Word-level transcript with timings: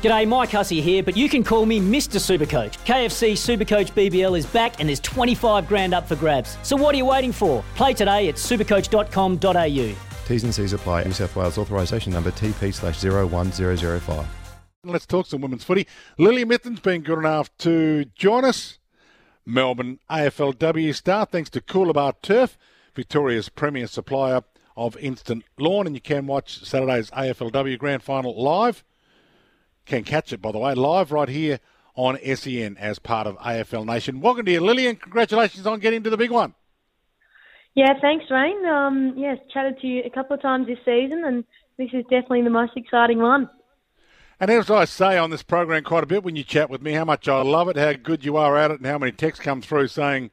G'day, 0.00 0.28
Mike 0.28 0.50
Hussey 0.50 0.80
here, 0.80 1.02
but 1.02 1.16
you 1.16 1.28
can 1.28 1.42
call 1.42 1.66
me 1.66 1.80
Mr. 1.80 2.20
Supercoach. 2.20 2.78
KFC 2.84 3.32
Supercoach 3.32 3.90
BBL 3.94 4.38
is 4.38 4.46
back 4.46 4.78
and 4.78 4.88
there's 4.88 5.00
25 5.00 5.66
grand 5.66 5.92
up 5.92 6.06
for 6.06 6.14
grabs. 6.14 6.56
So 6.62 6.76
what 6.76 6.94
are 6.94 6.98
you 6.98 7.04
waiting 7.04 7.32
for? 7.32 7.64
Play 7.74 7.94
today 7.94 8.28
at 8.28 8.36
supercoach.com.au. 8.36 9.96
T's 10.28 10.44
and 10.44 10.54
C's 10.54 10.72
apply. 10.72 11.02
New 11.02 11.10
South 11.10 11.34
Wales 11.34 11.58
authorisation 11.58 12.12
number 12.12 12.30
TP 12.30 12.72
slash 12.72 13.02
01005. 13.02 14.26
Let's 14.84 15.04
talk 15.04 15.26
some 15.26 15.40
women's 15.40 15.64
footy. 15.64 15.88
Lily 16.16 16.44
Mithen's 16.44 16.78
been 16.78 17.00
good 17.02 17.18
enough 17.18 17.50
to 17.58 18.04
join 18.14 18.44
us. 18.44 18.78
Melbourne 19.44 19.98
AFLW 20.08 20.94
star, 20.94 21.26
thanks 21.26 21.50
to 21.50 21.60
Coolabah 21.60 22.22
Turf, 22.22 22.56
Victoria's 22.94 23.48
premier 23.48 23.88
supplier 23.88 24.42
of 24.76 24.96
instant 24.98 25.42
lawn. 25.58 25.88
And 25.88 25.96
you 25.96 26.00
can 26.00 26.28
watch 26.28 26.64
Saturday's 26.64 27.10
AFLW 27.10 27.76
Grand 27.78 28.04
Final 28.04 28.40
live 28.40 28.84
can 29.88 30.04
catch 30.04 30.32
it, 30.32 30.40
by 30.40 30.52
the 30.52 30.58
way, 30.58 30.74
live 30.74 31.10
right 31.10 31.28
here 31.28 31.58
on 31.96 32.18
SEN 32.36 32.76
as 32.76 32.98
part 32.98 33.26
of 33.26 33.36
AFL 33.38 33.84
Nation. 33.84 34.20
Welcome 34.20 34.44
to 34.44 34.52
you, 34.52 34.60
Lillian. 34.60 34.96
Congratulations 34.96 35.66
on 35.66 35.80
getting 35.80 36.04
to 36.04 36.10
the 36.10 36.16
big 36.16 36.30
one. 36.30 36.54
Yeah, 37.74 37.94
thanks, 38.00 38.26
Rain. 38.30 38.64
Um, 38.66 39.14
yes, 39.16 39.38
chatted 39.52 39.80
to 39.80 39.86
you 39.86 40.02
a 40.04 40.10
couple 40.10 40.36
of 40.36 40.42
times 40.42 40.66
this 40.66 40.78
season, 40.84 41.24
and 41.24 41.44
this 41.76 41.88
is 41.92 42.02
definitely 42.04 42.42
the 42.42 42.50
most 42.50 42.72
exciting 42.76 43.18
one. 43.18 43.48
And 44.40 44.50
as 44.50 44.70
I 44.70 44.84
say 44.84 45.18
on 45.18 45.30
this 45.30 45.42
program 45.42 45.82
quite 45.82 46.04
a 46.04 46.06
bit 46.06 46.22
when 46.22 46.36
you 46.36 46.44
chat 46.44 46.70
with 46.70 46.82
me, 46.82 46.92
how 46.92 47.04
much 47.04 47.26
I 47.26 47.42
love 47.42 47.68
it, 47.68 47.76
how 47.76 47.94
good 47.94 48.24
you 48.24 48.36
are 48.36 48.56
at 48.56 48.70
it, 48.70 48.78
and 48.78 48.86
how 48.86 48.98
many 48.98 49.10
texts 49.10 49.44
come 49.44 49.62
through 49.62 49.88
saying 49.88 50.30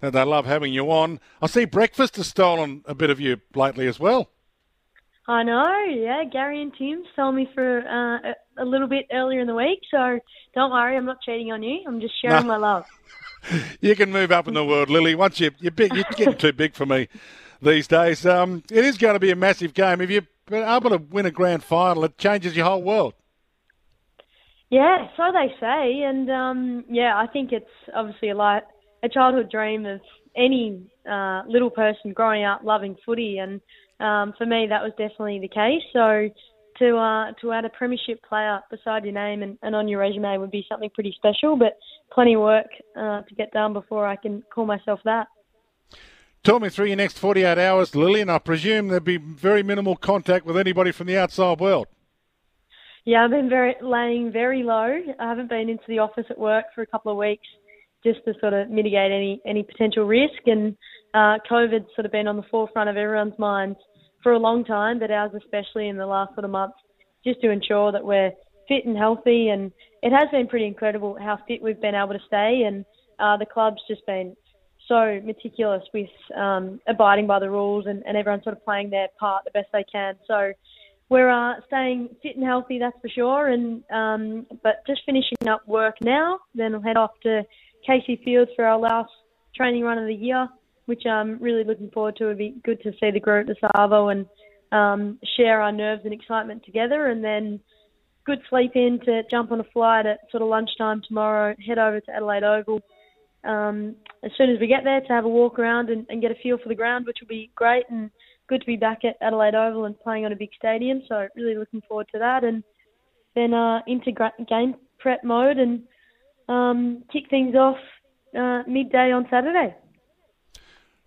that 0.00 0.12
they 0.12 0.22
love 0.22 0.46
having 0.46 0.72
you 0.72 0.90
on. 0.90 1.18
I 1.42 1.46
see 1.46 1.64
breakfast 1.64 2.16
has 2.16 2.28
stolen 2.28 2.84
a 2.86 2.94
bit 2.94 3.10
of 3.10 3.18
you 3.18 3.40
lately 3.54 3.88
as 3.88 3.98
well. 3.98 4.30
I 5.26 5.42
know, 5.42 5.84
yeah. 5.88 6.24
Gary 6.24 6.60
and 6.60 6.72
Tim 6.76 7.04
stole 7.12 7.32
me 7.32 7.48
for 7.54 7.80
uh, 7.86 8.32
a, 8.60 8.64
little 8.64 8.88
bit 8.88 9.06
earlier 9.12 9.40
in 9.40 9.46
the 9.46 9.54
week, 9.54 9.80
so 9.90 10.20
don't 10.54 10.70
worry, 10.70 10.96
I'm 10.96 11.04
not 11.04 11.20
cheating 11.22 11.52
on 11.52 11.62
you. 11.62 11.80
I'm 11.86 12.00
just 12.00 12.14
sharing 12.20 12.46
my 12.46 12.56
love. 12.56 12.84
you 13.80 13.96
can 13.96 14.10
move 14.10 14.32
up 14.32 14.48
in 14.48 14.54
the 14.54 14.64
world, 14.64 14.90
Lily. 14.90 15.14
Once 15.14 15.40
you 15.40 15.50
you're 15.60 15.70
big, 15.70 15.94
you're 15.94 16.04
getting 16.16 16.36
too 16.36 16.52
big 16.52 16.74
for 16.74 16.86
me 16.86 17.08
these 17.62 17.86
days. 17.86 18.24
Um, 18.26 18.62
it 18.70 18.84
is 18.84 18.98
going 18.98 19.14
to 19.14 19.20
be 19.20 19.30
a 19.30 19.36
massive 19.36 19.74
game. 19.74 20.00
If 20.00 20.10
you're 20.10 20.24
able 20.50 20.90
to 20.90 20.98
win 20.98 21.26
a 21.26 21.30
grand 21.30 21.62
final, 21.62 22.04
it 22.04 22.18
changes 22.18 22.56
your 22.56 22.66
whole 22.66 22.82
world. 22.82 23.14
Yeah, 24.68 25.08
so 25.16 25.32
they 25.32 25.52
say, 25.58 26.02
and 26.02 26.30
um, 26.30 26.84
yeah, 26.88 27.16
I 27.16 27.26
think 27.26 27.50
it's 27.52 27.66
obviously 27.94 28.30
a 28.30 28.36
like 28.36 28.64
a 29.02 29.08
childhood 29.08 29.50
dream 29.50 29.86
of 29.86 30.00
any 30.36 30.86
uh, 31.10 31.42
little 31.48 31.70
person 31.70 32.12
growing 32.12 32.44
up 32.44 32.60
loving 32.62 32.96
footy 33.04 33.38
and 33.38 33.60
um, 34.00 34.32
for 34.38 34.46
me, 34.46 34.66
that 34.68 34.82
was 34.82 34.92
definitely 34.92 35.40
the 35.40 35.48
case. 35.48 35.82
So 35.92 36.30
to 36.80 36.96
uh, 36.96 37.32
to 37.40 37.52
add 37.52 37.64
a 37.64 37.68
premiership 37.68 38.20
player 38.28 38.60
beside 38.70 39.04
your 39.04 39.12
name 39.12 39.42
and, 39.42 39.56
and 39.62 39.76
on 39.76 39.86
your 39.86 40.00
resume 40.00 40.38
would 40.38 40.50
be 40.50 40.66
something 40.68 40.90
pretty 40.90 41.14
special, 41.16 41.56
but 41.56 41.78
plenty 42.12 42.34
of 42.34 42.40
work 42.40 42.66
uh, 42.96 43.22
to 43.22 43.34
get 43.36 43.52
done 43.52 43.72
before 43.72 44.06
I 44.06 44.16
can 44.16 44.42
call 44.52 44.66
myself 44.66 45.00
that. 45.04 45.28
Talk 46.42 46.62
me 46.62 46.70
through 46.70 46.86
your 46.86 46.96
next 46.96 47.18
48 47.18 47.58
hours, 47.58 47.94
Lillian. 47.94 48.30
I 48.30 48.38
presume 48.38 48.88
there'll 48.88 49.04
be 49.04 49.18
very 49.18 49.62
minimal 49.62 49.94
contact 49.94 50.46
with 50.46 50.56
anybody 50.56 50.90
from 50.90 51.06
the 51.06 51.18
outside 51.18 51.60
world. 51.60 51.86
Yeah, 53.04 53.24
I've 53.24 53.30
been 53.30 53.48
very 53.48 53.76
laying 53.82 54.32
very 54.32 54.62
low. 54.62 55.00
I 55.18 55.28
haven't 55.28 55.48
been 55.48 55.68
into 55.68 55.84
the 55.86 55.98
office 55.98 56.26
at 56.30 56.38
work 56.38 56.66
for 56.74 56.82
a 56.82 56.86
couple 56.86 57.12
of 57.12 57.18
weeks 57.18 57.46
just 58.02 58.20
to 58.24 58.32
sort 58.40 58.54
of 58.54 58.70
mitigate 58.70 59.12
any 59.12 59.40
any 59.44 59.62
potential 59.62 60.04
risk. 60.04 60.46
And 60.46 60.76
uh, 61.12 61.38
COVID's 61.50 61.88
sort 61.94 62.06
of 62.06 62.12
been 62.12 62.26
on 62.26 62.36
the 62.36 62.42
forefront 62.50 62.88
of 62.88 62.96
everyone's 62.96 63.38
minds 63.38 63.78
for 64.22 64.32
a 64.32 64.38
long 64.38 64.64
time, 64.64 64.98
but 64.98 65.10
ours 65.10 65.32
especially 65.36 65.88
in 65.88 65.96
the 65.96 66.06
last 66.06 66.34
sort 66.34 66.44
of 66.44 66.50
months, 66.50 66.76
just 67.24 67.40
to 67.40 67.50
ensure 67.50 67.92
that 67.92 68.04
we're 68.04 68.32
fit 68.68 68.84
and 68.84 68.96
healthy. 68.96 69.48
And 69.48 69.72
it 70.02 70.12
has 70.12 70.28
been 70.30 70.46
pretty 70.46 70.66
incredible 70.66 71.16
how 71.18 71.38
fit 71.46 71.62
we've 71.62 71.80
been 71.80 71.94
able 71.94 72.12
to 72.12 72.20
stay. 72.26 72.62
And 72.66 72.84
uh, 73.18 73.36
the 73.36 73.46
club's 73.46 73.82
just 73.88 74.04
been 74.06 74.36
so 74.88 75.20
meticulous 75.24 75.82
with 75.94 76.10
um, 76.36 76.80
abiding 76.88 77.26
by 77.26 77.38
the 77.38 77.50
rules 77.50 77.86
and, 77.86 78.02
and 78.06 78.16
everyone 78.16 78.42
sort 78.42 78.56
of 78.56 78.64
playing 78.64 78.90
their 78.90 79.08
part 79.18 79.44
the 79.44 79.50
best 79.52 79.68
they 79.72 79.84
can. 79.90 80.16
So 80.26 80.52
we're 81.08 81.30
uh, 81.30 81.60
staying 81.66 82.10
fit 82.22 82.36
and 82.36 82.44
healthy, 82.44 82.78
that's 82.78 82.96
for 83.00 83.08
sure. 83.08 83.48
And 83.48 83.82
um, 83.90 84.46
but 84.62 84.86
just 84.86 85.02
finishing 85.06 85.48
up 85.48 85.66
work 85.66 85.96
now, 86.00 86.38
then 86.54 86.74
I'll 86.74 86.82
head 86.82 86.96
off 86.96 87.12
to 87.22 87.42
Casey 87.86 88.20
Fields 88.24 88.50
for 88.56 88.64
our 88.64 88.78
last 88.78 89.10
training 89.54 89.82
run 89.82 89.98
of 89.98 90.06
the 90.06 90.14
year 90.14 90.48
which 90.90 91.06
I'm 91.06 91.38
really 91.38 91.62
looking 91.62 91.88
forward 91.90 92.16
to. 92.16 92.24
It'd 92.24 92.38
be 92.38 92.56
good 92.64 92.82
to 92.82 92.90
see 92.98 93.12
the 93.12 93.20
group, 93.20 93.46
the 93.46 93.54
Savo, 93.60 94.08
and 94.08 94.26
um, 94.72 95.20
share 95.36 95.62
our 95.62 95.70
nerves 95.70 96.02
and 96.04 96.12
excitement 96.12 96.64
together. 96.64 97.06
And 97.06 97.22
then 97.22 97.60
good 98.26 98.40
sleep 98.50 98.72
in 98.74 98.98
to 99.04 99.22
jump 99.30 99.52
on 99.52 99.60
a 99.60 99.64
flight 99.72 100.04
at 100.04 100.18
sort 100.32 100.42
of 100.42 100.48
lunchtime 100.48 101.00
tomorrow, 101.06 101.54
head 101.64 101.78
over 101.78 102.00
to 102.00 102.10
Adelaide 102.10 102.42
Oval. 102.42 102.80
Um, 103.44 103.94
as 104.24 104.32
soon 104.36 104.50
as 104.50 104.58
we 104.58 104.66
get 104.66 104.82
there, 104.82 105.00
to 105.00 105.12
have 105.12 105.24
a 105.24 105.28
walk 105.28 105.60
around 105.60 105.90
and, 105.90 106.04
and 106.08 106.20
get 106.20 106.32
a 106.32 106.42
feel 106.42 106.58
for 106.58 106.68
the 106.68 106.74
ground, 106.74 107.06
which 107.06 107.18
will 107.20 107.28
be 107.28 107.52
great 107.54 107.84
and 107.88 108.10
good 108.48 108.60
to 108.60 108.66
be 108.66 108.76
back 108.76 109.04
at 109.04 109.16
Adelaide 109.22 109.54
Oval 109.54 109.84
and 109.84 109.98
playing 110.00 110.24
on 110.24 110.32
a 110.32 110.36
big 110.36 110.50
stadium. 110.58 111.02
So 111.08 111.28
really 111.36 111.56
looking 111.56 111.82
forward 111.88 112.08
to 112.12 112.18
that. 112.18 112.42
And 112.42 112.64
then 113.36 113.54
uh, 113.54 113.78
into 113.86 114.10
game 114.48 114.74
prep 114.98 115.22
mode 115.22 115.58
and 115.58 115.82
um, 116.48 117.04
kick 117.12 117.30
things 117.30 117.54
off 117.54 117.78
uh, 118.36 118.62
midday 118.66 119.12
on 119.12 119.28
Saturday. 119.30 119.76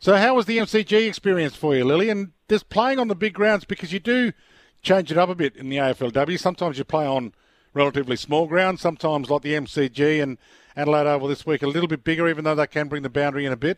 So, 0.03 0.17
how 0.17 0.35
was 0.35 0.47
the 0.47 0.57
MCG 0.57 1.07
experience 1.07 1.55
for 1.55 1.77
you, 1.77 1.85
Lily? 1.85 2.09
And 2.09 2.33
just 2.49 2.67
playing 2.67 2.99
on 2.99 3.07
the 3.07 3.15
big 3.15 3.33
grounds 3.33 3.63
because 3.63 3.93
you 3.93 3.99
do 4.01 4.33
change 4.81 5.09
it 5.09 5.17
up 5.17 5.29
a 5.29 5.35
bit 5.35 5.55
in 5.55 5.69
the 5.69 5.77
AFLW. 5.77 6.37
Sometimes 6.37 6.77
you 6.77 6.83
play 6.83 7.05
on 7.05 7.33
relatively 7.73 8.17
small 8.17 8.45
grounds, 8.45 8.81
sometimes 8.81 9.29
like 9.29 9.43
the 9.43 9.53
MCG 9.53 10.21
and 10.21 10.37
Adelaide 10.75 11.07
Oval 11.07 11.29
this 11.29 11.45
week, 11.45 11.63
a 11.63 11.67
little 11.67 11.87
bit 11.87 12.03
bigger, 12.03 12.27
even 12.27 12.43
though 12.43 12.53
they 12.53 12.67
can 12.67 12.89
bring 12.89 13.01
the 13.01 13.09
boundary 13.09 13.45
in 13.45 13.53
a 13.53 13.55
bit. 13.55 13.77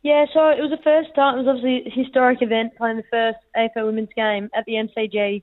Yeah, 0.00 0.24
so 0.32 0.48
it 0.48 0.62
was 0.62 0.70
the 0.70 0.82
first 0.82 1.14
time. 1.14 1.34
It 1.34 1.42
was 1.42 1.48
obviously 1.48 1.86
a 1.86 1.90
historic 1.90 2.40
event 2.40 2.74
playing 2.78 2.96
the 2.96 3.04
first 3.10 3.40
AFL 3.54 3.84
women's 3.84 4.14
game 4.16 4.48
at 4.56 4.64
the 4.64 4.76
MCG 4.76 5.42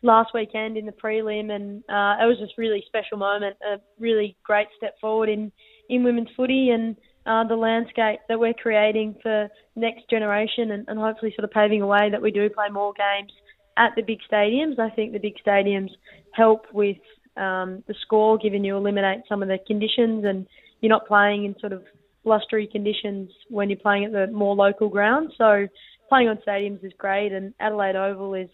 last 0.00 0.32
weekend 0.32 0.78
in 0.78 0.86
the 0.86 0.92
prelim, 0.92 1.50
and 1.50 1.84
uh, 1.90 2.24
it 2.24 2.26
was 2.26 2.38
just 2.38 2.56
really 2.56 2.82
special 2.86 3.18
moment, 3.18 3.58
a 3.60 3.78
really 3.98 4.38
great 4.42 4.68
step 4.78 4.98
forward 5.02 5.28
in 5.28 5.52
in 5.90 6.02
women's 6.02 6.30
footy, 6.34 6.70
and 6.70 6.96
uh, 7.26 7.44
the 7.46 7.56
landscape 7.56 8.20
that 8.28 8.38
we're 8.38 8.54
creating 8.54 9.16
for 9.22 9.48
next 9.76 10.08
generation 10.10 10.70
and, 10.72 10.84
and 10.88 10.98
hopefully 10.98 11.32
sort 11.36 11.44
of 11.44 11.50
paving 11.50 11.82
a 11.82 11.86
way 11.86 12.10
that 12.10 12.20
we 12.20 12.30
do 12.30 12.48
play 12.50 12.68
more 12.70 12.92
games 12.92 13.32
at 13.76 13.92
the 13.96 14.02
big 14.02 14.18
stadiums. 14.30 14.78
I 14.78 14.90
think 14.90 15.12
the 15.12 15.18
big 15.18 15.34
stadiums 15.46 15.90
help 16.32 16.66
with 16.72 16.98
um, 17.36 17.82
the 17.88 17.94
score, 18.02 18.38
given 18.38 18.64
you 18.64 18.76
eliminate 18.76 19.20
some 19.28 19.42
of 19.42 19.48
the 19.48 19.58
conditions 19.66 20.24
and 20.24 20.46
you're 20.80 20.90
not 20.90 21.06
playing 21.06 21.44
in 21.44 21.54
sort 21.60 21.72
of 21.72 21.82
blustery 22.24 22.68
conditions 22.70 23.30
when 23.48 23.68
you're 23.68 23.78
playing 23.78 24.04
at 24.04 24.12
the 24.12 24.26
more 24.28 24.54
local 24.54 24.88
ground. 24.88 25.32
So 25.36 25.66
playing 26.08 26.28
on 26.28 26.38
stadiums 26.46 26.84
is 26.84 26.92
great, 26.98 27.32
and 27.32 27.54
Adelaide 27.60 27.96
Oval 27.96 28.34
is 28.34 28.48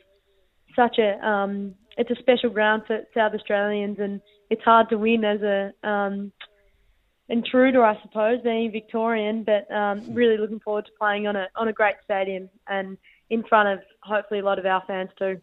such 0.76 0.98
a 0.98 1.26
um, 1.26 1.74
it's 1.96 2.10
a 2.10 2.16
special 2.20 2.50
ground 2.50 2.82
for 2.86 3.00
South 3.14 3.32
Australians, 3.34 3.98
and 3.98 4.20
it's 4.48 4.62
hard 4.62 4.88
to 4.90 4.96
win 4.96 5.24
as 5.24 5.40
a 5.42 5.88
um, 5.88 6.32
intruder, 7.30 7.84
I 7.84 8.00
suppose, 8.02 8.40
being 8.42 8.70
Victorian, 8.70 9.44
but 9.44 9.70
um, 9.74 10.14
really 10.14 10.36
looking 10.36 10.60
forward 10.60 10.86
to 10.86 10.92
playing 10.98 11.26
on 11.26 11.36
a 11.36 11.48
on 11.56 11.68
a 11.68 11.72
great 11.72 11.96
stadium 12.04 12.50
and 12.66 12.98
in 13.30 13.44
front 13.44 13.68
of 13.68 13.80
hopefully 14.02 14.40
a 14.40 14.44
lot 14.44 14.58
of 14.58 14.66
our 14.66 14.82
fans 14.86 15.10
too. 15.18 15.40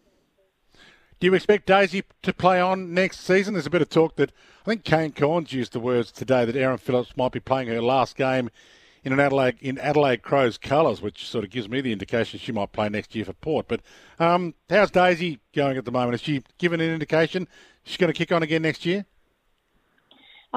Do 1.19 1.25
you 1.25 1.34
expect 1.34 1.66
Daisy 1.66 2.04
to 2.22 2.34
play 2.34 2.62
on 2.62 2.94
next 2.94 3.22
season? 3.22 3.56
There's 3.56 3.66
a 3.66 3.72
bit 3.72 3.81
of 3.81 3.89
talk 3.89 4.18
that 4.18 4.31
I 4.66 4.69
think 4.69 4.84
Kane 4.84 5.12
Cornes 5.12 5.51
used 5.51 5.74
the 5.74 5.80
words 5.80 6.12
today 6.12 6.45
that 6.45 6.56
Erin 6.56 6.78
Phillips 6.78 7.18
might 7.18 7.31
be 7.31 7.39
playing 7.39 7.69
her 7.69 7.81
last 7.81 8.16
game 8.16 8.51
in 9.04 9.13
an 9.13 9.19
Adelaide 9.19 9.56
in 9.62 9.80
Adelaide 9.80 10.22
Crows 10.22 10.57
colours, 10.57 11.01
which 11.01 11.28
sort 11.28 11.44
of 11.44 11.50
gives 11.50 11.69
me 11.69 11.81
the 11.81 11.94
indication 11.94 12.39
she 12.39 12.51
might 12.51 12.72
play 12.72 12.89
next 12.89 13.16
year 13.16 13.25
for 13.25 13.34
Port. 13.34 13.68
But 13.68 13.81
um, 14.19 14.54
how's 14.69 14.92
Daisy 14.92 15.39
going 15.56 15.78
at 15.78 15.86
the 15.86 15.92
moment? 15.92 16.12
Has 16.12 16.22
she 16.22 16.44
given 16.57 16.81
an 16.81 16.92
indication 16.92 17.48
she's 17.84 17.98
going 17.98 18.13
to 18.13 18.18
kick 18.18 18.31
on 18.31 18.44
again 18.44 18.62
next 18.62 18.86
year? 18.86 19.06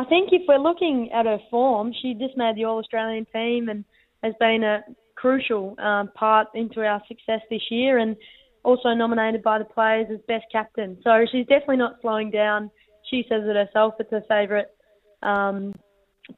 I 0.00 0.04
think 0.04 0.30
if 0.32 0.42
we're 0.48 0.58
looking 0.58 1.10
at 1.12 1.26
her 1.26 1.38
form, 1.50 1.92
she 2.00 2.14
just 2.14 2.36
made 2.36 2.56
the 2.56 2.64
All 2.64 2.78
Australian 2.78 3.26
team 3.32 3.68
and 3.68 3.84
has 4.22 4.34
been 4.40 4.62
a 4.64 4.82
crucial 5.14 5.74
um, 5.78 6.10
part 6.14 6.48
into 6.54 6.80
our 6.80 7.02
success 7.08 7.40
this 7.50 7.62
year. 7.70 7.98
And 7.98 8.16
also 8.62 8.90
nominated 8.94 9.42
by 9.42 9.58
the 9.58 9.64
players 9.64 10.06
as 10.12 10.18
best 10.28 10.44
captain. 10.52 10.98
So 11.02 11.24
she's 11.30 11.46
definitely 11.46 11.78
not 11.78 11.96
slowing 12.00 12.30
down. 12.30 12.70
She 13.10 13.24
says 13.28 13.42
it 13.44 13.56
herself. 13.56 13.94
It's 13.98 14.10
her 14.10 14.22
favourite 14.28 14.66
um, 15.22 15.74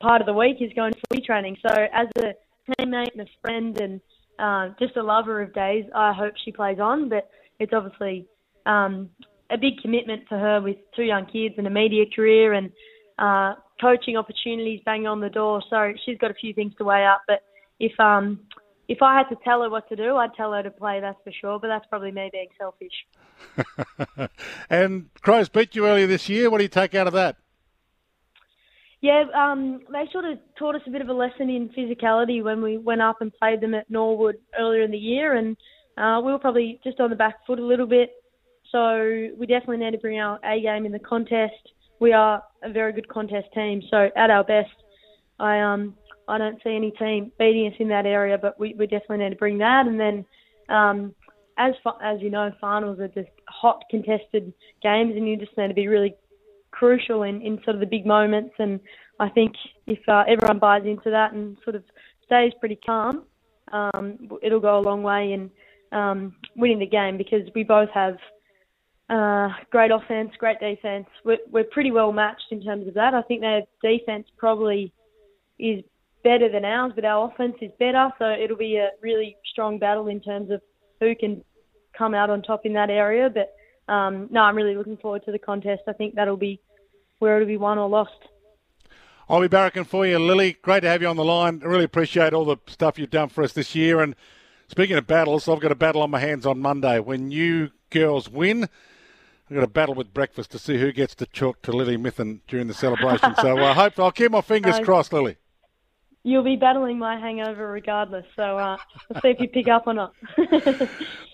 part 0.01 0.21
of 0.21 0.27
the 0.27 0.33
week 0.33 0.57
is 0.61 0.73
going 0.75 0.93
for 0.93 1.21
training. 1.25 1.57
So 1.67 1.87
as 1.93 2.09
a 2.19 2.33
teammate 2.71 3.13
and 3.17 3.23
a 3.23 3.31
friend 3.41 3.81
and 3.81 4.01
uh, 4.39 4.75
just 4.79 4.97
a 4.97 5.03
lover 5.03 5.43
of 5.43 5.53
days, 5.53 5.85
I 5.95 6.13
hope 6.13 6.35
she 6.45 6.53
plays 6.53 6.79
on. 6.79 7.09
But 7.09 7.29
it's 7.59 7.73
obviously 7.73 8.27
um, 8.67 9.11
a 9.51 9.59
big 9.59 9.79
commitment 9.83 10.23
for 10.29 10.39
her 10.39 10.61
with 10.61 10.77
two 10.95 11.03
young 11.03 11.27
kids 11.27 11.57
and 11.59 11.67
a 11.67 11.71
media 11.71 12.05
career 12.15 12.53
and 12.53 12.71
uh, 13.23 13.55
coaching 13.81 14.17
opportunities 14.17 14.81
banging 14.85 15.07
on 15.07 15.21
the 15.21 15.31
door. 15.31 15.63
So 15.71 15.93
she's 16.05 16.19
got 16.19 16.31
a 16.31 16.35
few 16.35 16.53
things 16.53 16.75
to 16.79 16.85
weigh 16.85 17.07
up. 17.07 17.23
But 17.27 17.43
if 17.79 17.99
um, 18.01 18.41
if 18.89 19.01
I 19.01 19.17
had 19.17 19.29
to 19.29 19.37
tell 19.45 19.63
her 19.63 19.71
what 19.71 19.89
to 19.89 19.97
do, 19.97 20.17
I'd 20.17 20.35
tell 20.35 20.53
her 20.53 20.63
to 20.63 20.71
play. 20.71 21.01
That's 21.01 21.19
for 21.23 21.33
sure. 21.33 21.59
But 21.61 21.69
that's 21.69 21.87
probably 21.89 22.11
me 22.11 22.31
being 22.33 22.49
selfish. 22.59 24.29
and 24.71 25.09
Crows 25.23 25.49
beat 25.49 25.77
you 25.77 25.87
earlier 25.87 26.07
this 26.07 26.29
year. 26.29 26.51
What 26.51 26.59
do 26.59 26.65
you 26.65 26.69
take 26.69 26.95
out 26.95 27.07
of 27.07 27.13
that? 27.13 27.37
Yeah, 29.01 29.25
um, 29.35 29.81
they 29.93 30.05
sort 30.13 30.25
of 30.25 30.39
taught 30.57 30.77
us 30.77 30.83
a 30.87 30.91
bit 30.91 31.03
of 31.03 31.09
a 31.09 31.13
lesson 31.13 31.51
in 31.51 31.71
physicality 31.71 32.41
when 32.41 32.63
we 32.63 32.79
went 32.79 33.03
up 33.03 33.21
and 33.21 33.33
played 33.35 33.61
them 33.61 33.75
at 33.75 33.91
Norwood 33.91 34.37
earlier 34.57 34.83
in 34.83 34.93
the 34.93 34.99
year, 34.99 35.35
and 35.35 35.57
uh, 35.99 36.21
we 36.25 36.31
were 36.31 36.39
probably 36.39 36.81
just 36.85 37.01
on 37.01 37.11
the 37.11 37.17
back 37.17 37.45
foot 37.45 37.59
a 37.59 37.67
little 37.67 37.87
bit. 37.87 38.11
So 38.71 39.29
we 39.37 39.47
definitely 39.47 39.79
need 39.79 39.91
to 39.91 39.99
bring 39.99 40.21
our 40.21 40.39
A 40.45 40.61
game 40.61 40.87
in 40.87 40.93
the 40.93 41.01
contest. 41.01 41.73
We 41.99 42.13
are 42.13 42.45
a 42.63 42.73
very 42.73 42.93
good 42.93 43.09
contest 43.09 43.49
team, 43.55 43.83
so 43.91 44.11
at 44.17 44.31
our 44.31 44.45
best, 44.45 44.71
I 45.39 45.61
um 45.61 45.95
I 46.29 46.39
don't 46.39 46.63
see 46.63 46.75
any 46.75 46.93
team 46.93 47.33
beating 47.39 47.67
us 47.67 47.75
in 47.79 47.89
that 47.89 48.07
area, 48.07 48.39
but 48.39 48.59
we, 48.59 48.75
we 48.79 48.87
definitely 48.87 49.19
need 49.19 49.31
to 49.31 49.37
bring 49.37 49.59
that. 49.59 49.87
And 49.87 49.99
then, 49.99 50.25
um, 50.69 51.15
as 51.59 51.75
as 52.03 52.21
you 52.21 52.31
know, 52.31 52.51
finals 52.61 53.01
are 53.01 53.09
just 53.09 53.29
hot 53.49 53.83
contested 53.91 54.53
games, 54.83 55.15
and 55.17 55.29
you 55.29 55.37
just 55.37 55.57
need 55.59 55.69
to 55.69 55.75
be 55.75 55.89
really 55.89 56.15
crucial 56.71 57.25
in, 57.25 57.43
in 57.43 57.57
sort 57.65 57.75
of 57.75 57.81
the 57.81 57.87
big 57.87 58.07
moments. 58.07 58.55
And 58.59 58.81
I 59.21 59.29
think 59.29 59.53
if 59.87 59.99
uh, 60.09 60.25
everyone 60.29 60.59
buys 60.59 60.85
into 60.85 61.11
that 61.11 61.33
and 61.33 61.57
sort 61.65 61.77
of 61.77 61.85
stays 62.25 62.53
pretty 62.61 62.77
calm, 62.77 63.25
um, 63.73 64.19
it'll 64.43 64.61
go 64.61 64.79
a 64.79 64.81
long 64.81 65.03
way 65.03 65.33
in 65.33 65.51
um, 65.97 66.35
winning 66.57 66.79
the 66.79 66.87
game 66.87 67.19
because 67.19 67.43
we 67.55 67.63
both 67.63 67.91
have 67.91 68.17
uh, 69.13 69.49
great 69.71 69.91
offense, 69.91 70.31
great 70.39 70.59
defense. 70.59 71.07
We're, 71.25 71.39
we're 71.51 71.65
pretty 71.65 71.91
well 71.91 72.13
matched 72.13 72.47
in 72.51 72.63
terms 72.63 72.89
of 72.89 72.95
that. 72.95 73.13
I 73.13 73.21
think 73.23 73.43
their 73.43 73.63
defense 73.83 74.27
probably 74.39 74.93
is 75.59 75.85
better 76.25 76.49
than 76.51 76.65
ours, 76.65 76.93
but 76.95 77.05
our 77.05 77.31
offense 77.31 77.57
is 77.61 77.71
better. 77.79 78.11
So 78.19 78.31
it'll 78.31 78.57
be 78.57 78.77
a 78.77 78.89
really 79.03 79.37
strong 79.51 79.79
battle 79.79 80.07
in 80.09 80.21
terms 80.21 80.51
of 80.51 80.63
who 81.01 81.15
can 81.15 81.45
come 81.97 82.15
out 82.15 82.31
on 82.31 82.43
top 82.43 82.65
in 82.65 82.73
that 82.73 82.89
area. 82.89 83.29
But 83.29 83.55
um, 83.93 84.29
no, 84.31 84.41
I'm 84.41 84.57
really 84.57 84.75
looking 84.75 84.97
forward 84.97 85.27
to 85.27 85.33
the 85.33 85.39
contest. 85.39 85.83
I 85.87 85.93
think 85.93 86.15
that'll 86.15 86.39
be 86.39 86.59
where 87.19 87.37
it'll 87.37 87.49
be 87.49 87.59
won 87.59 87.77
or 87.77 87.91
lost. 87.91 88.13
I'll 89.29 89.43
be 89.43 89.49
barracking 89.49 89.87
for 89.87 90.07
you, 90.07 90.19
Lily. 90.19 90.57
Great 90.63 90.81
to 90.81 90.89
have 90.89 91.03
you 91.03 91.09
on 91.09 91.17
the 91.17 91.25
line. 91.25 91.61
I 91.63 91.67
really 91.67 91.85
appreciate 91.85 92.33
all 92.33 92.47
the 92.47 92.57
stuff 92.67 92.99
you've 92.99 93.11
done 93.11 93.29
for 93.29 93.45
us 93.45 93.53
this 93.53 93.75
year. 93.75 94.01
And 94.01 94.17
speaking 94.69 94.97
of 94.97 95.07
battles, 95.07 95.49
I've 95.49 95.61
got 95.61 95.71
a 95.71 95.77
battle 95.77 96.03
on 96.03 96.11
my 96.11 96.19
hands 96.19 96.47
on 96.47 96.61
Monday. 96.61 96.99
When 96.99 97.31
you 97.31 97.71
girls 97.91 98.31
win, 98.31 98.69
I've 99.53 99.57
got 99.57 99.65
a 99.65 99.71
battle 99.71 99.95
with 99.95 100.15
breakfast 100.15 100.51
to 100.53 100.59
see 100.59 100.79
who 100.79 100.93
gets 100.93 101.15
to 101.17 101.27
chalk 101.27 101.61
to 101.61 101.73
Lily 101.73 101.99
Mithen 101.99 102.41
during 102.49 102.69
the 102.69 102.73
celebration. 102.73 103.35
so 103.37 103.59
I 103.59 103.75
hope 103.75 103.99
I'll 103.99 104.11
keep 104.11 104.31
my 104.31 104.41
fingers 104.41 104.77
uh, 104.77 104.83
crossed, 104.83 105.13
Lily. 105.13 105.37
You'll 106.23 106.43
be 106.43 106.57
battling 106.57 106.99
my 106.99 107.21
hangover 107.21 107.71
regardless. 107.71 108.25
So 108.35 108.57
uh, 108.57 108.79
we'll 109.11 109.21
see 109.21 109.29
if 109.29 109.41
you 109.41 109.49
pick 109.51 109.69
up 109.69 109.87
or 109.87 109.93
not. 109.93 110.15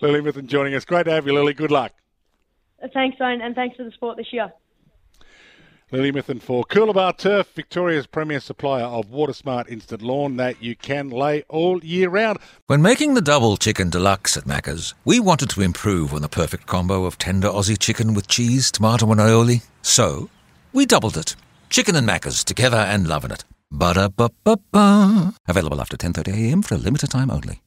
Lily 0.01 0.19
Mithen 0.19 0.47
joining 0.47 0.75
us. 0.75 0.83
Great 0.83 1.05
to 1.05 1.11
have 1.11 1.27
you, 1.27 1.33
Lily. 1.33 1.53
Good 1.53 1.71
luck. 1.71 1.93
Thanks, 2.93 3.15
Owen, 3.21 3.39
and 3.39 3.55
thanks 3.55 3.77
for 3.77 3.85
the 3.85 3.91
support 3.91 4.17
this 4.17 4.33
year. 4.33 4.51
Lily 5.91 6.11
Mithen 6.11 6.39
for 6.39 6.63
Coolabah 6.65 7.17
Turf, 7.17 7.51
Victoria's 7.55 8.05
premier 8.05 8.39
supplier 8.39 8.83
of 8.83 9.07
WaterSmart 9.07 9.67
Instant 9.69 10.03
Lawn 10.03 10.37
that 10.37 10.61
you 10.61 10.75
can 10.75 11.09
lay 11.09 11.41
all 11.49 11.83
year 11.83 12.09
round. 12.09 12.37
When 12.67 12.83
making 12.83 13.15
the 13.15 13.21
double 13.21 13.57
chicken 13.57 13.89
deluxe 13.89 14.37
at 14.37 14.43
Macca's, 14.43 14.93
we 15.03 15.19
wanted 15.19 15.49
to 15.49 15.61
improve 15.61 16.13
on 16.13 16.21
the 16.21 16.29
perfect 16.29 16.67
combo 16.67 17.05
of 17.05 17.17
tender 17.17 17.47
Aussie 17.47 17.79
chicken 17.79 18.13
with 18.13 18.27
cheese, 18.27 18.71
tomato, 18.71 19.11
and 19.11 19.19
aioli. 19.19 19.63
So, 19.81 20.29
we 20.73 20.85
doubled 20.85 21.17
it. 21.17 21.35
Chicken 21.71 21.95
and 21.95 22.07
Macca's 22.07 22.43
together 22.43 22.77
and 22.77 23.07
loving 23.07 23.31
it. 23.31 23.43
Ba-da-ba-ba-ba. 23.71 25.33
Available 25.47 25.81
after 25.81 25.97
10.30am 25.97 26.63
for 26.63 26.75
a 26.75 26.77
limited 26.77 27.09
time 27.09 27.31
only. 27.31 27.61